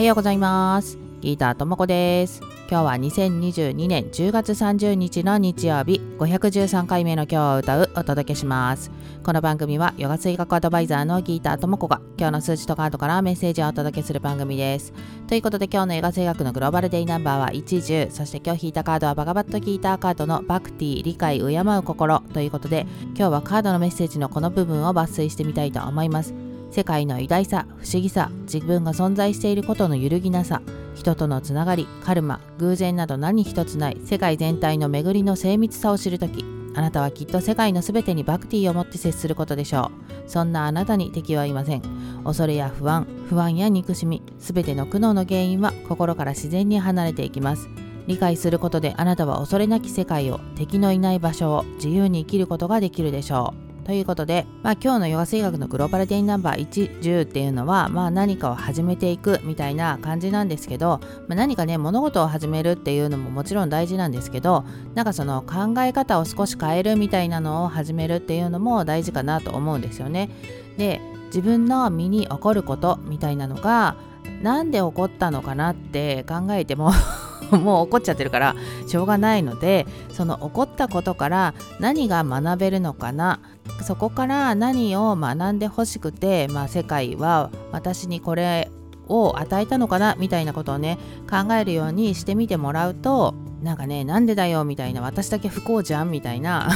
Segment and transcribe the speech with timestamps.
[0.00, 0.98] はようございます。
[1.20, 2.40] ギーターともこです。
[2.70, 8.90] 今日は2022年10月30日の日曜日513回目の今日を歌うお届けします。
[9.22, 14.94] この番組はヨガ水学アドバイザーのギーターともこが今日の数値とカードからメッセージをお届けする番組です。
[15.28, 26.49] ということで今日のヨガ水学のグローバルデイナンバーは110そして今日引いたカードはバガバットギーターカードのバクティ理解敬う心ということで今日はカードのメッセージのこの部分を抜粋してみたいと思います。
[26.70, 30.62] 世界の偉大さ不思議さ自分が存在していることの揺るぎなさ
[30.94, 36.44] 人とのつながりカルマ偶然など何一つない世界全体の巡りの精密さを知るとき
[36.74, 39.90] あなたはきっと世界のすべてにバクティを持って接することでしょ
[40.26, 40.30] う。
[40.30, 41.82] そんなあなたに敵はいません。
[42.24, 47.68] 恐れや不安不安や憎しみすべての苦悩の原因は心から自然に離れていきます。
[48.06, 53.69] 理解することであなたは恐れなき世界を敵のいない場所を自由に生きることができるでしょう。
[53.90, 70.30] ということで、まあ、今日のヨガ水学のグローバルデイナンバー10っていうのは、まあ、何かを始めていくみたいな感じなんですけど、まあ、何かね物事を始めるっていうのももちろん大事なんですけどなんかその考え方を少し変えるみたいなのを始めるっていうのも大事かなと思うんですよね。
[70.78, 73.96] で自分の身に起こることみたいなのが
[74.42, 76.92] 何で起こったのかなって考えても
[77.50, 78.54] もう起こっちゃってるから
[78.86, 83.40] しょうがないのでその起こったことから何が学べるのかな
[83.82, 88.70] そこから何を学んでほしくて、まあ、世界は私にこれ
[89.08, 96.70] を与えたのかなみたいなことをね考えるようにしてみてもらうとなんかねなんでだよみたいな私だけ不幸じゃんみたいな。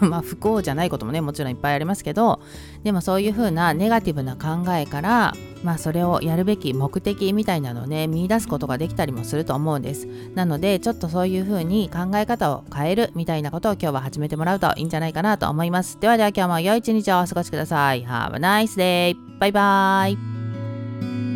[0.08, 2.40] まあ不幸じゃないこともねもちろんいっぱいありますけど
[2.82, 10.06] でもそういう風なネガティブな考えからまあそれをやるべき目的みたいなのをね見出すことができたりもすると思うんです。
[10.34, 15.98] なのでちょっとそういう風に考え方を変えるみたいなことを今日は始めてもらうといいんじゃないかなと思います。
[16.00, 18.04] ではでは今日も良い一日をお過ごしください。
[18.06, 19.16] Have a nice day!
[19.38, 21.29] バイバイ。